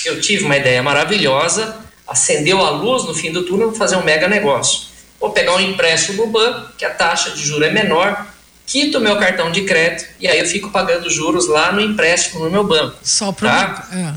eu 0.05 0.21
tive 0.21 0.45
uma 0.45 0.57
ideia 0.57 0.83
maravilhosa, 0.83 1.77
acendeu 2.07 2.65
a 2.65 2.71
luz 2.71 3.05
no 3.05 3.15
fim 3.15 3.33
do 3.33 3.45
túnel, 3.45 3.71
vou 3.71 3.77
fazer 3.77 3.97
um 3.97 4.05
mega 4.05 4.29
negócio. 4.29 4.87
Vou 5.21 5.31
pegar 5.31 5.55
um 5.55 5.61
empréstimo 5.61 6.25
no 6.25 6.33
banco, 6.33 6.73
que 6.77 6.85
a 6.85 6.91
taxa 6.91 7.31
de 7.31 7.43
juros 7.43 7.69
é 7.69 7.71
menor, 7.71 8.27
quito 8.67 8.99
o 8.99 9.01
meu 9.01 9.19
cartão 9.19 9.51
de 9.51 9.63
crédito 9.63 10.09
e 10.21 10.27
aí 10.27 10.39
eu 10.39 10.47
fico 10.47 10.71
pagando 10.71 11.09
juros 11.09 11.47
lá 11.49 11.73
no 11.73 11.81
empréstimo 11.81 12.45
no 12.45 12.51
meu 12.51 12.65
banco. 12.65 12.97
Só 13.03 13.33
para 13.33 13.51
tá? 13.51 13.89
É. 13.93 14.15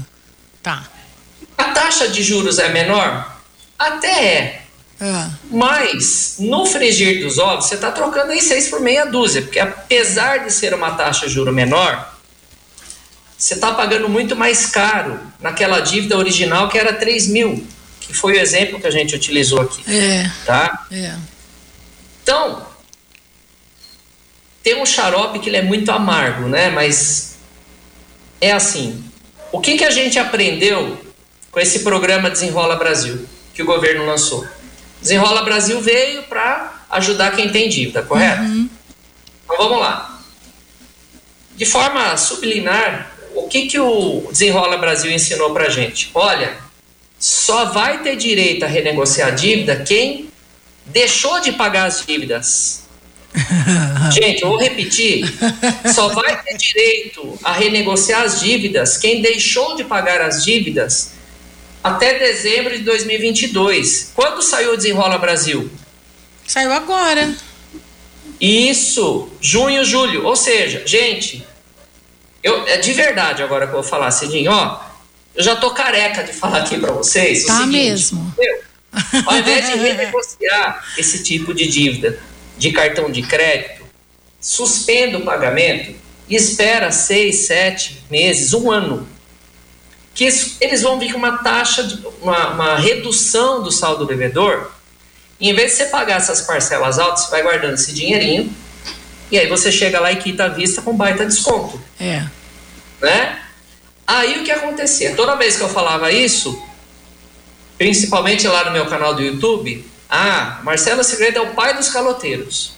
tá. 0.63 0.87
A 1.57 1.65
taxa 1.65 2.07
de 2.07 2.23
juros 2.23 2.59
é 2.59 2.69
menor? 2.69 3.38
Até 3.79 4.07
é. 4.09 4.61
é. 4.99 5.29
Mas, 5.49 6.35
no 6.39 6.65
frigir 6.65 7.23
dos 7.23 7.37
ovos, 7.37 7.65
você 7.65 7.75
está 7.75 7.89
trocando 7.89 8.33
aí 8.33 8.41
seis 8.41 8.67
por 8.67 8.81
meia 8.81 9.05
dúzia, 9.05 9.41
porque 9.41 9.59
apesar 9.59 10.39
de 10.43 10.51
ser 10.51 10.73
uma 10.73 10.91
taxa 10.91 11.25
de 11.25 11.33
juro 11.33 11.53
menor, 11.53 12.19
você 13.37 13.53
está 13.53 13.73
pagando 13.73 14.09
muito 14.09 14.35
mais 14.35 14.65
caro 14.65 15.17
naquela 15.39 15.79
dívida 15.79 16.17
original 16.17 16.67
que 16.67 16.77
era 16.77 16.91
3 16.91 17.27
mil, 17.29 17.65
que 18.01 18.13
foi 18.13 18.33
o 18.33 18.39
exemplo 18.39 18.81
que 18.81 18.87
a 18.87 18.91
gente 18.91 19.15
utilizou 19.15 19.61
aqui. 19.61 19.81
É. 19.89 20.29
Tá? 20.45 20.85
É. 20.91 21.15
Então, 22.21 22.67
tem 24.61 24.81
um 24.81 24.85
xarope 24.85 25.39
que 25.39 25.47
ele 25.47 25.55
é 25.55 25.61
muito 25.61 25.89
amargo, 25.89 26.49
né? 26.49 26.69
Mas 26.69 27.37
é 28.41 28.51
assim. 28.51 29.03
O 29.53 29.61
que, 29.61 29.77
que 29.77 29.85
a 29.85 29.89
gente 29.89 30.19
aprendeu 30.19 30.99
com 31.49 31.59
esse 31.61 31.79
programa 31.79 32.29
Desenrola 32.29 32.75
Brasil? 32.75 33.25
Que 33.59 33.63
o 33.63 33.65
governo 33.65 34.05
lançou. 34.05 34.47
Desenrola 35.01 35.43
Brasil 35.43 35.81
veio 35.81 36.23
para 36.23 36.85
ajudar 36.91 37.35
quem 37.35 37.49
tem 37.49 37.67
dívida, 37.67 38.01
correto? 38.01 38.41
Uhum. 38.43 38.69
Então 39.43 39.57
vamos 39.57 39.81
lá. 39.81 40.17
De 41.57 41.65
forma 41.65 42.15
subliminar, 42.15 43.11
o 43.35 43.49
que, 43.49 43.67
que 43.67 43.77
o 43.77 44.29
Desenrola 44.31 44.77
Brasil 44.77 45.11
ensinou 45.11 45.51
para 45.51 45.67
gente? 45.67 46.09
Olha, 46.13 46.55
só 47.19 47.65
vai 47.65 48.01
ter 48.01 48.15
direito 48.15 48.63
a 48.63 48.67
renegociar 48.67 49.27
a 49.27 49.31
dívida 49.31 49.75
quem 49.75 50.29
deixou 50.85 51.41
de 51.41 51.51
pagar 51.51 51.87
as 51.87 52.05
dívidas. 52.05 52.83
Gente, 54.11 54.41
eu 54.41 54.49
vou 54.49 54.57
repetir. 54.57 55.23
Só 55.93 56.07
vai 56.07 56.41
ter 56.41 56.57
direito 56.57 57.37
a 57.43 57.53
renegociar 57.53 58.23
as 58.23 58.39
dívidas 58.39 58.97
quem 58.97 59.21
deixou 59.21 59.75
de 59.75 59.83
pagar 59.83 60.19
as 60.19 60.43
dívidas 60.43 61.18
até 61.83 62.19
dezembro 62.19 62.77
de 62.77 62.83
2022. 62.83 64.11
Quando 64.15 64.41
saiu 64.41 64.73
o 64.73 64.77
Desenrola 64.77 65.17
Brasil? 65.17 65.69
Saiu 66.45 66.71
agora. 66.71 67.33
Isso, 68.39 69.29
junho, 69.41 69.83
julho. 69.83 70.25
Ou 70.25 70.35
seja, 70.35 70.83
gente, 70.85 71.45
eu 72.43 72.65
é 72.67 72.77
de 72.77 72.93
verdade 72.93 73.43
agora 73.43 73.67
que 73.67 73.73
eu 73.73 73.81
vou 73.81 73.89
falar, 73.89 74.11
Cidinho, 74.11 74.51
ó, 74.51 74.81
eu 75.35 75.43
já 75.43 75.55
tô 75.55 75.71
careca 75.71 76.23
de 76.23 76.33
falar 76.33 76.59
aqui 76.59 76.77
para 76.79 76.91
vocês. 76.91 77.45
Tá 77.45 77.57
seguinte, 77.57 77.71
mesmo. 77.71 78.33
Meu, 78.37 78.59
ao 79.25 79.37
invés 79.37 79.67
de 79.67 79.77
renegociar 79.79 80.85
esse 80.97 81.23
tipo 81.23 81.53
de 81.53 81.67
dívida 81.67 82.19
de 82.57 82.71
cartão 82.71 83.11
de 83.11 83.21
crédito, 83.21 83.83
suspenda 84.39 85.17
o 85.17 85.21
pagamento 85.21 85.95
e 86.27 86.35
espera 86.35 86.91
seis, 86.91 87.47
sete 87.47 88.01
meses, 88.09 88.53
um 88.53 88.71
ano 88.71 89.07
que 90.19 90.25
eles 90.59 90.81
vão 90.81 90.99
vir 90.99 91.13
com 91.13 91.17
uma 91.17 91.37
taxa, 91.37 91.81
de, 91.81 92.05
uma, 92.21 92.49
uma 92.49 92.75
redução 92.75 93.63
do 93.63 93.71
saldo 93.71 94.05
devedor. 94.05 94.69
E 95.39 95.49
em 95.49 95.53
vez 95.53 95.71
de 95.71 95.77
você 95.77 95.85
pagar 95.85 96.17
essas 96.17 96.41
parcelas 96.41 96.99
altas, 96.99 97.23
você 97.23 97.31
vai 97.31 97.41
guardando 97.41 97.75
esse 97.75 97.93
dinheirinho 97.93 98.53
e 99.31 99.39
aí 99.39 99.47
você 99.47 99.71
chega 99.71 99.97
lá 99.97 100.11
e 100.11 100.17
quita 100.17 100.43
a 100.43 100.47
vista 100.49 100.81
com 100.81 100.93
baita 100.93 101.25
desconto. 101.25 101.81
É. 101.97 102.25
Né? 103.01 103.39
Aí 104.05 104.41
o 104.41 104.43
que 104.43 104.51
acontecia? 104.51 105.15
Toda 105.15 105.37
vez 105.37 105.55
que 105.55 105.63
eu 105.63 105.69
falava 105.69 106.11
isso, 106.11 106.61
principalmente 107.77 108.45
lá 108.45 108.65
no 108.65 108.71
meu 108.71 108.87
canal 108.87 109.15
do 109.15 109.21
YouTube, 109.21 109.89
ah, 110.09 110.59
Marcelo 110.63 111.01
Segredo 111.01 111.37
é 111.37 111.41
o 111.43 111.53
pai 111.53 111.77
dos 111.77 111.87
caloteiros. 111.87 112.73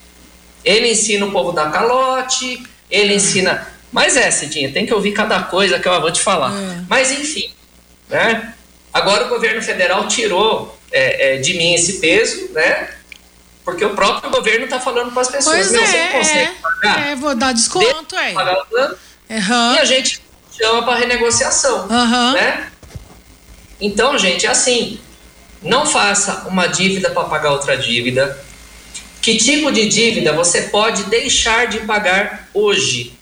Ele 0.63 0.91
ensina 0.91 1.25
o 1.25 1.31
povo 1.31 1.53
da 1.53 1.71
calote, 1.71 2.61
ele 2.87 3.15
ensina. 3.15 3.67
Mas 3.91 4.15
é, 4.15 4.31
Cidinha, 4.31 4.71
tem 4.71 4.85
que 4.85 4.93
ouvir 4.93 5.11
cada 5.11 5.43
coisa 5.43 5.79
que 5.79 5.87
eu 5.87 6.01
vou 6.01 6.11
te 6.11 6.21
falar. 6.21 6.51
É. 6.51 6.81
Mas 6.87 7.11
enfim, 7.11 7.51
né? 8.09 8.53
Agora 8.93 9.25
o 9.25 9.29
governo 9.29 9.61
federal 9.61 10.07
tirou 10.07 10.77
é, 10.91 11.35
é, 11.35 11.37
de 11.37 11.53
mim 11.55 11.73
esse 11.73 11.99
peso, 11.99 12.49
né? 12.51 12.89
Porque 13.63 13.85
o 13.85 13.91
próprio 13.91 14.31
governo 14.31 14.65
está 14.65 14.79
falando 14.79 15.11
para 15.11 15.21
as 15.21 15.29
pessoas, 15.29 15.55
pois 15.55 15.71
meu, 15.71 15.81
é, 15.81 15.85
você 15.85 16.07
consegue 16.07 16.51
pagar? 16.61 17.07
É, 17.07 17.15
vou 17.15 17.35
dar 17.35 17.53
desconto, 17.53 18.15
plano, 18.15 18.95
uhum. 19.29 19.75
E 19.75 19.79
a 19.79 19.85
gente 19.85 20.21
chama 20.51 20.83
para 20.83 20.99
renegociação, 20.99 21.87
uhum. 21.87 22.33
né? 22.33 22.71
Então, 23.79 24.17
gente, 24.17 24.45
é 24.45 24.49
assim, 24.49 24.99
não 25.61 25.85
faça 25.85 26.47
uma 26.47 26.67
dívida 26.67 27.09
para 27.11 27.23
pagar 27.25 27.51
outra 27.51 27.77
dívida. 27.77 28.37
Que 29.21 29.37
tipo 29.37 29.71
de 29.71 29.87
dívida 29.87 30.33
você 30.33 30.63
pode 30.63 31.03
deixar 31.03 31.67
de 31.67 31.81
pagar 31.81 32.49
hoje? 32.53 33.13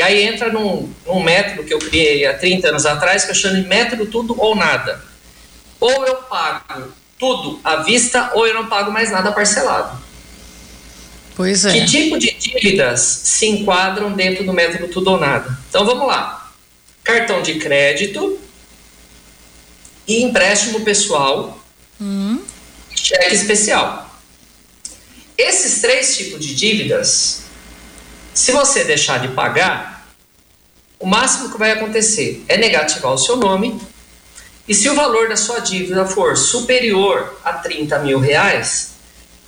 E 0.00 0.02
aí 0.02 0.22
entra 0.22 0.50
num, 0.50 0.90
num 1.06 1.22
método 1.22 1.62
que 1.62 1.74
eu 1.74 1.78
criei 1.78 2.24
há 2.24 2.32
30 2.32 2.68
anos 2.68 2.86
atrás, 2.86 3.26
que 3.26 3.32
eu 3.32 3.34
chamo 3.34 3.56
de 3.56 3.68
método 3.68 4.06
tudo 4.06 4.34
ou 4.40 4.56
nada. 4.56 5.04
Ou 5.78 6.06
eu 6.06 6.16
pago 6.22 6.90
tudo 7.18 7.60
à 7.62 7.82
vista, 7.82 8.30
ou 8.32 8.46
eu 8.46 8.54
não 8.54 8.66
pago 8.66 8.90
mais 8.90 9.10
nada 9.10 9.30
parcelado. 9.30 10.02
Pois 11.36 11.66
é. 11.66 11.72
Que 11.72 11.84
tipo 11.84 12.18
de 12.18 12.32
dívidas 12.32 13.00
se 13.24 13.44
enquadram 13.44 14.14
dentro 14.14 14.42
do 14.42 14.54
método 14.54 14.88
tudo 14.88 15.10
ou 15.10 15.20
nada? 15.20 15.58
Então 15.68 15.84
vamos 15.84 16.06
lá. 16.06 16.50
Cartão 17.04 17.42
de 17.42 17.56
crédito 17.56 18.40
e 20.08 20.22
empréstimo 20.22 20.80
pessoal, 20.80 21.62
hum. 22.00 22.40
cheque 22.96 23.34
especial. 23.34 24.18
Esses 25.36 25.82
três 25.82 26.16
tipos 26.16 26.40
de 26.40 26.54
dívidas 26.54 27.50
se 28.34 28.52
você 28.52 28.84
deixar 28.84 29.18
de 29.18 29.28
pagar, 29.28 29.89
o 31.00 31.06
máximo 31.06 31.50
que 31.50 31.58
vai 31.58 31.72
acontecer 31.72 32.44
é 32.46 32.58
negativar 32.58 33.12
o 33.12 33.18
seu 33.18 33.36
nome. 33.36 33.80
E 34.68 34.74
se 34.74 34.88
o 34.88 34.94
valor 34.94 35.30
da 35.30 35.36
sua 35.36 35.58
dívida 35.58 36.04
for 36.04 36.36
superior 36.36 37.40
a 37.42 37.54
30 37.54 37.98
mil 38.00 38.20
reais, 38.20 38.90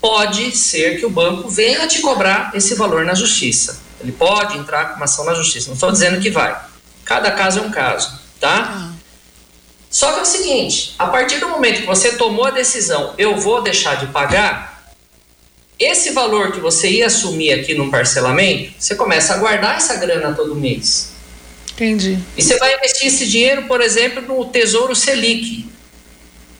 pode 0.00 0.56
ser 0.56 0.98
que 0.98 1.06
o 1.06 1.10
banco 1.10 1.48
venha 1.48 1.86
te 1.86 2.00
cobrar 2.00 2.50
esse 2.54 2.74
valor 2.74 3.04
na 3.04 3.14
justiça. 3.14 3.80
Ele 4.00 4.10
pode 4.10 4.56
entrar 4.56 4.86
com 4.86 4.96
uma 4.96 5.04
ação 5.04 5.24
na 5.24 5.34
justiça. 5.34 5.68
Não 5.68 5.74
estou 5.74 5.92
dizendo 5.92 6.20
que 6.20 6.30
vai. 6.30 6.58
Cada 7.04 7.30
caso 7.30 7.60
é 7.60 7.62
um 7.62 7.70
caso, 7.70 8.18
tá? 8.40 8.72
Ah. 8.74 8.92
Só 9.90 10.12
que 10.12 10.20
é 10.20 10.22
o 10.22 10.26
seguinte: 10.26 10.94
a 10.98 11.06
partir 11.06 11.38
do 11.38 11.48
momento 11.48 11.82
que 11.82 11.86
você 11.86 12.12
tomou 12.12 12.46
a 12.46 12.50
decisão, 12.50 13.14
eu 13.18 13.36
vou 13.36 13.62
deixar 13.62 13.96
de 13.96 14.06
pagar, 14.06 14.72
esse 15.78 16.10
valor 16.10 16.52
que 16.52 16.60
você 16.60 16.88
ia 16.88 17.06
assumir 17.06 17.52
aqui 17.52 17.74
num 17.74 17.90
parcelamento, 17.90 18.72
você 18.78 18.94
começa 18.94 19.34
a 19.34 19.36
guardar 19.36 19.76
essa 19.76 19.96
grana 19.96 20.32
todo 20.32 20.54
mês. 20.54 21.12
Entendi. 21.74 22.18
E 22.36 22.42
você 22.42 22.58
vai 22.58 22.74
investir 22.76 23.08
esse 23.08 23.26
dinheiro, 23.26 23.64
por 23.64 23.80
exemplo, 23.80 24.22
no 24.22 24.44
Tesouro 24.46 24.94
Selic. 24.94 25.66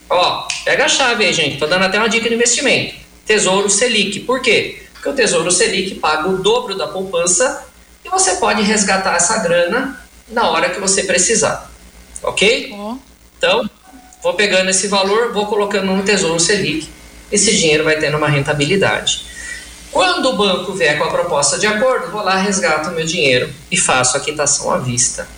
Ó, 0.09 0.49
pega 0.65 0.85
a 0.85 0.89
chave 0.89 1.25
aí, 1.25 1.33
gente. 1.33 1.59
Tô 1.59 1.67
dando 1.67 1.85
até 1.85 1.99
uma 1.99 2.09
dica 2.09 2.29
de 2.29 2.35
investimento. 2.35 2.95
Tesouro 3.25 3.71
Selic. 3.71 4.21
Por 4.21 4.41
quê? 4.41 4.83
Porque 4.93 5.09
o 5.09 5.13
Tesouro 5.15 5.51
Selic 5.51 5.97
paga 5.97 6.29
o 6.29 6.39
dobro 6.39 6.77
da 6.77 6.87
poupança 6.87 7.67
e 8.05 8.09
você 8.09 8.37
pode 8.37 8.63
resgatar 8.63 9.17
essa 9.17 9.39
grana 9.39 10.01
na 10.29 10.51
hora 10.51 10.71
que 10.71 10.81
você 10.81 11.05
precisar. 11.05 11.71
Ok? 12.23 12.73
Oh. 12.73 12.97
Então, 13.37 13.69
vou 14.23 14.35
pegando 14.35 14.71
esse 14.71 14.89
valor, 14.89 15.33
vou 15.33 15.47
colocando 15.47 15.93
no 15.93 16.03
Tesouro 16.03 16.39
Selic. 16.39 16.89
Esse 17.31 17.55
dinheiro 17.57 17.85
vai 17.85 17.99
tendo 17.99 18.17
uma 18.17 18.29
rentabilidade. 18.29 19.25
Quando 19.93 20.31
o 20.31 20.37
banco 20.37 20.73
vier 20.73 20.97
com 20.97 21.05
a 21.05 21.11
proposta 21.11 21.59
de 21.59 21.67
acordo, 21.67 22.11
vou 22.11 22.23
lá, 22.23 22.37
resgato 22.37 22.89
o 22.89 22.93
meu 22.93 23.05
dinheiro 23.05 23.53
e 23.71 23.77
faço 23.77 24.17
a 24.17 24.21
quitação 24.21 24.71
à 24.71 24.79
vista. 24.79 25.29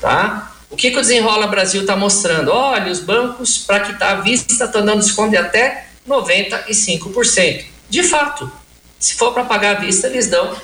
Tá? 0.00 0.50
O 0.70 0.76
que, 0.76 0.90
que 0.90 0.96
o 0.96 1.02
Desenrola 1.02 1.46
Brasil 1.46 1.82
está 1.82 1.94
mostrando? 1.94 2.50
Olha, 2.50 2.90
os 2.90 3.00
bancos, 3.00 3.58
para 3.58 3.80
quitar 3.80 4.16
à 4.16 4.20
vista, 4.22 4.64
estão 4.64 4.82
dando 4.82 5.00
desconto 5.00 5.30
de 5.30 5.36
até 5.36 5.88
95%. 6.08 7.64
De 7.90 8.02
fato, 8.02 8.50
se 8.98 9.14
for 9.14 9.34
para 9.34 9.44
pagar 9.44 9.76
à 9.76 9.80
vista, 9.80 10.06
eles 10.06 10.26
dão 10.26 10.56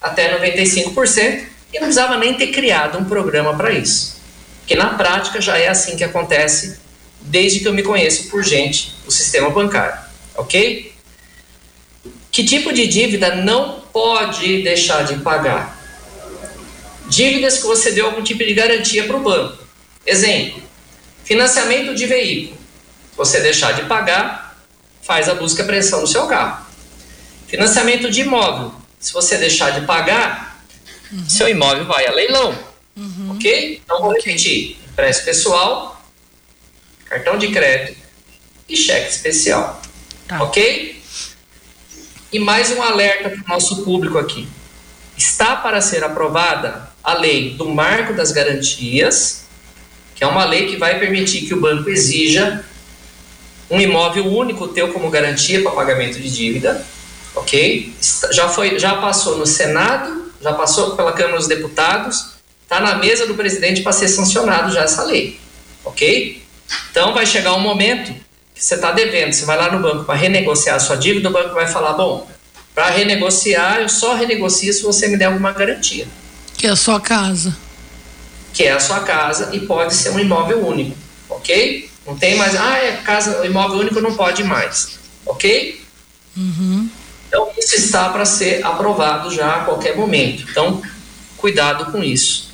até 0.00 0.38
95% 0.38 1.44
e 1.72 1.80
não 1.80 1.88
precisava 1.88 2.16
nem 2.16 2.34
ter 2.34 2.48
criado 2.48 2.98
um 2.98 3.04
programa 3.04 3.54
para 3.56 3.72
isso. 3.72 4.16
Porque 4.60 4.76
na 4.76 4.90
prática 4.90 5.40
já 5.40 5.58
é 5.58 5.66
assim 5.66 5.96
que 5.96 6.04
acontece 6.04 6.78
desde 7.20 7.60
que 7.60 7.66
eu 7.66 7.74
me 7.74 7.82
conheço 7.82 8.28
por 8.28 8.44
gente 8.44 8.94
do 9.04 9.10
sistema 9.10 9.50
bancário, 9.50 9.98
ok? 10.36 10.95
Que 12.36 12.44
tipo 12.44 12.70
de 12.70 12.86
dívida 12.86 13.34
não 13.34 13.80
pode 13.90 14.62
deixar 14.62 15.06
de 15.06 15.16
pagar? 15.20 15.74
Dívidas 17.08 17.56
que 17.56 17.66
você 17.66 17.92
deu 17.92 18.04
algum 18.04 18.22
tipo 18.22 18.44
de 18.44 18.52
garantia 18.52 19.04
para 19.04 19.16
o 19.16 19.20
banco. 19.20 19.56
Exemplo: 20.04 20.62
financiamento 21.24 21.94
de 21.94 22.04
veículo. 22.04 22.58
Você 23.16 23.40
deixar 23.40 23.72
de 23.72 23.86
pagar, 23.86 24.54
faz 25.00 25.30
a 25.30 25.34
busca 25.34 25.62
e 25.62 25.64
apreensão 25.64 26.02
no 26.02 26.06
seu 26.06 26.26
carro. 26.26 26.66
Financiamento 27.46 28.10
de 28.10 28.20
imóvel. 28.20 28.70
Se 29.00 29.14
você 29.14 29.38
deixar 29.38 29.70
de 29.70 29.86
pagar, 29.86 30.62
uhum. 31.10 31.26
seu 31.26 31.48
imóvel 31.48 31.86
vai 31.86 32.06
a 32.06 32.12
leilão. 32.12 32.54
Uhum. 32.94 33.30
Ok? 33.34 33.80
Então 33.82 34.02
vou 34.02 34.12
repetir: 34.12 34.76
empréstimo 34.90 35.24
pessoal, 35.24 36.06
cartão 37.06 37.38
de 37.38 37.48
crédito 37.48 37.96
e 38.68 38.76
cheque 38.76 39.08
especial. 39.08 39.80
Tá. 40.28 40.42
Ok? 40.42 40.95
E 42.36 42.38
mais 42.38 42.70
um 42.70 42.82
alerta 42.82 43.30
para 43.30 43.40
o 43.46 43.48
nosso 43.48 43.82
público 43.82 44.18
aqui. 44.18 44.46
Está 45.16 45.56
para 45.56 45.80
ser 45.80 46.04
aprovada 46.04 46.86
a 47.02 47.14
lei 47.14 47.54
do 47.54 47.66
marco 47.66 48.12
das 48.12 48.30
garantias, 48.30 49.46
que 50.14 50.22
é 50.22 50.26
uma 50.26 50.44
lei 50.44 50.66
que 50.66 50.76
vai 50.76 50.98
permitir 50.98 51.46
que 51.46 51.54
o 51.54 51.60
banco 51.62 51.88
exija 51.88 52.62
um 53.70 53.80
imóvel 53.80 54.26
único 54.26 54.68
teu 54.68 54.92
como 54.92 55.08
garantia 55.08 55.62
para 55.62 55.70
pagamento 55.70 56.20
de 56.20 56.30
dívida, 56.30 56.84
ok? 57.34 57.94
Já 58.32 58.50
foi, 58.50 58.78
já 58.78 58.96
passou 58.96 59.38
no 59.38 59.46
Senado, 59.46 60.30
já 60.42 60.52
passou 60.52 60.94
pela 60.94 61.14
Câmara 61.14 61.38
dos 61.38 61.48
Deputados, 61.48 62.34
está 62.64 62.80
na 62.80 62.96
mesa 62.96 63.26
do 63.26 63.32
presidente 63.32 63.80
para 63.80 63.92
ser 63.92 64.08
sancionado 64.08 64.74
já 64.74 64.82
essa 64.82 65.04
lei, 65.04 65.40
ok? 65.82 66.42
Então 66.90 67.14
vai 67.14 67.24
chegar 67.24 67.54
um 67.54 67.60
momento 67.60 68.14
você 68.56 68.74
está 68.74 68.92
devendo, 68.92 69.32
você 69.32 69.44
vai 69.44 69.56
lá 69.56 69.70
no 69.70 69.80
banco 69.80 70.04
para 70.04 70.14
renegociar 70.14 70.76
a 70.76 70.80
sua 70.80 70.96
dívida, 70.96 71.28
o 71.28 71.32
banco 71.32 71.54
vai 71.54 71.66
falar, 71.66 71.92
bom, 71.92 72.28
para 72.74 72.90
renegociar, 72.90 73.80
eu 73.80 73.88
só 73.88 74.14
renegocio 74.14 74.72
se 74.72 74.82
você 74.82 75.08
me 75.08 75.16
der 75.16 75.26
alguma 75.26 75.52
garantia. 75.52 76.06
Que 76.56 76.66
é 76.66 76.70
a 76.70 76.76
sua 76.76 77.00
casa. 77.00 77.56
Que 78.52 78.64
é 78.64 78.72
a 78.72 78.80
sua 78.80 79.00
casa 79.00 79.50
e 79.54 79.60
pode 79.60 79.94
ser 79.94 80.10
um 80.10 80.18
imóvel 80.18 80.66
único, 80.66 80.96
ok? 81.28 81.90
Não 82.06 82.16
tem 82.16 82.36
mais, 82.36 82.54
ah, 82.56 82.78
é 82.78 82.92
casa, 83.04 83.44
imóvel 83.46 83.78
único 83.80 84.00
não 84.00 84.14
pode 84.14 84.42
mais, 84.42 84.98
ok? 85.26 85.82
Uhum. 86.36 86.88
Então, 87.28 87.50
isso 87.58 87.74
está 87.74 88.08
para 88.08 88.24
ser 88.24 88.64
aprovado 88.64 89.34
já 89.34 89.56
a 89.56 89.64
qualquer 89.64 89.96
momento. 89.96 90.46
Então, 90.48 90.80
cuidado 91.36 91.90
com 91.92 92.02
isso, 92.02 92.50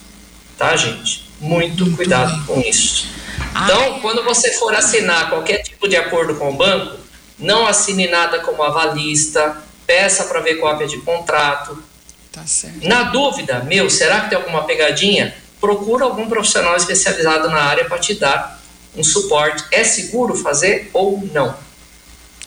tá, 0.58 0.76
gente? 0.76 1.30
Muito, 1.40 1.84
Muito 1.84 1.96
cuidado 1.96 2.32
bem. 2.32 2.44
com 2.44 2.60
isso. 2.60 3.06
Então, 3.52 4.00
quando 4.00 4.24
você 4.24 4.52
for 4.54 4.74
assinar 4.74 5.28
qualquer 5.28 5.58
tipo 5.58 5.86
de 5.86 5.96
acordo 5.96 6.34
com 6.36 6.50
o 6.50 6.56
banco, 6.56 6.98
não 7.38 7.66
assine 7.66 8.08
nada 8.08 8.38
como 8.40 8.62
avalista, 8.62 9.56
peça 9.86 10.24
para 10.24 10.40
ver 10.40 10.56
cópia 10.56 10.86
de 10.86 10.98
contrato. 10.98 11.82
Tá 12.30 12.46
certo. 12.46 12.86
Na 12.86 13.04
dúvida, 13.04 13.60
meu, 13.60 13.90
será 13.90 14.22
que 14.22 14.30
tem 14.30 14.38
alguma 14.38 14.64
pegadinha? 14.64 15.34
Procura 15.60 16.04
algum 16.04 16.28
profissional 16.28 16.74
especializado 16.76 17.50
na 17.50 17.62
área 17.62 17.84
para 17.84 17.98
te 17.98 18.14
dar 18.14 18.60
um 18.96 19.04
suporte. 19.04 19.64
É 19.70 19.84
seguro 19.84 20.34
fazer 20.34 20.90
ou 20.92 21.22
não? 21.32 21.54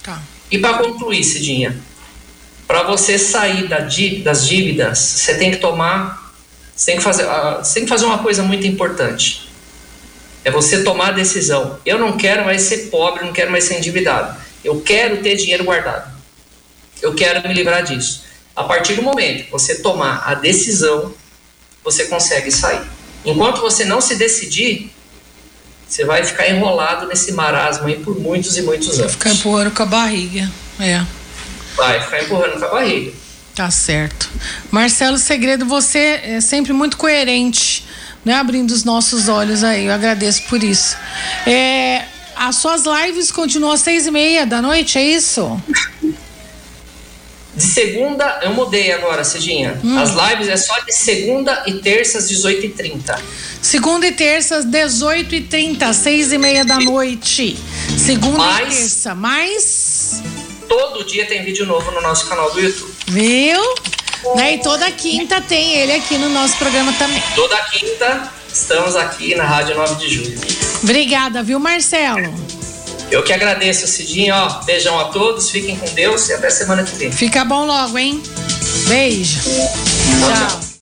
Tá. 0.02 0.22
E 0.50 0.58
para 0.58 0.80
concluir, 0.80 1.24
Cidinha, 1.24 1.80
para 2.68 2.84
você 2.84 3.20
sair 3.20 3.68
da 3.68 3.80
das 3.80 4.48
dívidas, 4.48 4.98
você 4.98 5.36
tem 5.36 5.52
que 5.52 5.58
tomar, 5.58 6.34
você 6.76 6.88
tem 6.88 6.98
que 6.98 7.04
fazer, 7.04 7.26
uh, 7.26 7.64
você 7.64 7.76
tem 7.76 7.84
que 7.84 7.90
fazer 7.90 8.06
uma 8.06 8.20
coisa 8.20 8.42
muito 8.42 8.66
importante 8.66 9.45
é 10.46 10.52
você 10.52 10.84
tomar 10.84 11.08
a 11.08 11.12
decisão. 11.12 11.80
Eu 11.84 11.98
não 11.98 12.16
quero 12.16 12.46
mais 12.46 12.62
ser 12.62 12.90
pobre, 12.92 13.26
não 13.26 13.34
quero 13.34 13.52
mais 13.52 13.64
ser 13.64 13.80
endividado. 13.80 14.38
Eu 14.64 14.80
quero 14.80 15.18
ter 15.18 15.36
dinheiro 15.36 15.64
guardado. 15.64 16.14
Eu 17.02 17.16
quero 17.16 17.46
me 17.48 17.54
livrar 17.54 17.84
disso. 17.84 18.24
A 18.56 18.64
partir 18.64 18.94
do 18.94 19.02
momento 19.02 19.46
que 19.46 19.52
você 19.52 19.76
tomar 19.82 20.24
a 20.24 20.36
decisão, 20.36 21.12
você 21.84 22.06
consegue 22.06 22.52
sair. 22.52 22.82
Enquanto 23.26 23.60
você 23.60 23.86
não 23.86 24.00
se 24.00 24.16
decidir, 24.16 24.92
você 25.88 26.06
vai 26.06 26.24
ficar 26.24 26.48
enrolado 26.48 27.08
nesse 27.08 27.32
marasmo 27.32 27.88
aí 27.88 27.98
por 27.98 28.18
muitos 28.20 28.56
e 28.56 28.62
muitos 28.62 28.88
anos. 28.90 29.00
Vai 29.00 29.10
ficar 29.10 29.32
empurrando 29.32 29.72
com 29.72 29.82
a 29.82 29.88
barriga. 29.88 30.50
É. 30.80 31.04
Vai 31.76 32.00
ficar 32.02 32.24
empurrando 32.24 32.60
com 32.60 32.66
a 32.66 32.70
barriga. 32.70 33.12
Tá 33.56 33.72
certo. 33.72 34.30
Marcelo 34.70 35.18
Segredo, 35.18 35.66
você 35.66 36.22
é 36.24 36.42
sempre 36.42 36.72
muito 36.72 36.98
coerente 36.98 37.85
né, 38.26 38.34
abrindo 38.34 38.72
os 38.72 38.84
nossos 38.84 39.30
olhos 39.30 39.64
aí. 39.64 39.86
Eu 39.86 39.94
agradeço 39.94 40.42
por 40.50 40.64
isso. 40.64 40.98
É, 41.46 42.04
as 42.36 42.56
suas 42.56 42.84
lives 42.84 43.32
continuam 43.32 43.72
às 43.72 43.82
seis 43.82 44.08
e 44.08 44.12
meia 44.12 44.46
da 44.46 44.62
noite, 44.62 44.98
é 44.98 45.04
isso? 45.04 45.62
De 47.56 47.64
segunda, 47.64 48.42
eu 48.44 48.54
mudei 48.54 48.92
agora, 48.92 49.24
Cidinha. 49.24 49.80
Hum. 49.82 49.98
As 49.98 50.12
lives 50.12 50.50
é 50.50 50.58
só 50.58 50.78
de 50.80 50.92
segunda 50.92 51.64
e 51.66 51.76
terças, 51.76 52.30
18h30. 52.30 53.18
Segunda 53.62 54.08
e 54.08 54.12
terças, 54.12 54.66
18h30, 54.66 55.94
seis 55.94 56.34
e 56.34 56.38
meia 56.38 56.66
da 56.66 56.80
noite. 56.80 57.58
Segunda 57.98 58.40
Mas, 58.40 58.76
e 58.76 58.78
terça. 58.78 59.16
Mais. 59.16 60.24
Todo 60.68 61.06
dia 61.06 61.26
tem 61.28 61.46
vídeo 61.46 61.66
novo 61.66 61.90
no 61.92 62.02
nosso 62.02 62.28
canal 62.28 62.52
do 62.52 62.60
YouTube. 62.60 62.92
Viu? 63.08 63.62
Né? 64.36 64.56
E 64.56 64.58
toda 64.60 64.90
quinta 64.92 65.40
tem 65.42 65.76
ele 65.76 65.94
aqui 65.94 66.18
no 66.18 66.30
nosso 66.30 66.58
programa 66.58 66.92
também. 66.94 67.22
Toda 67.36 67.58
quinta 67.64 68.32
estamos 68.52 68.96
aqui 68.96 69.36
na 69.36 69.44
Rádio 69.44 69.76
9 69.76 69.96
de 69.96 70.14
Julho. 70.14 70.40
Obrigada, 70.82 71.44
viu, 71.44 71.60
Marcelo? 71.60 72.34
Eu 73.12 73.24
que 73.24 73.32
agradeço, 73.32 73.86
Cidinho. 73.88 74.34
Ó, 74.34 74.64
beijão 74.64 75.00
a 75.00 75.06
todos, 75.06 75.50
fiquem 75.50 75.78
com 75.78 75.88
Deus 75.94 76.28
e 76.30 76.34
até 76.34 76.50
semana 76.50 76.84
que 76.84 76.96
vem. 76.96 77.12
Fica 77.12 77.46
bom 77.46 77.66
logo, 77.66 77.98
hein? 77.98 78.22
Beijo. 78.88 79.40
Tchau. 79.42 80.48
tchau. 80.50 80.66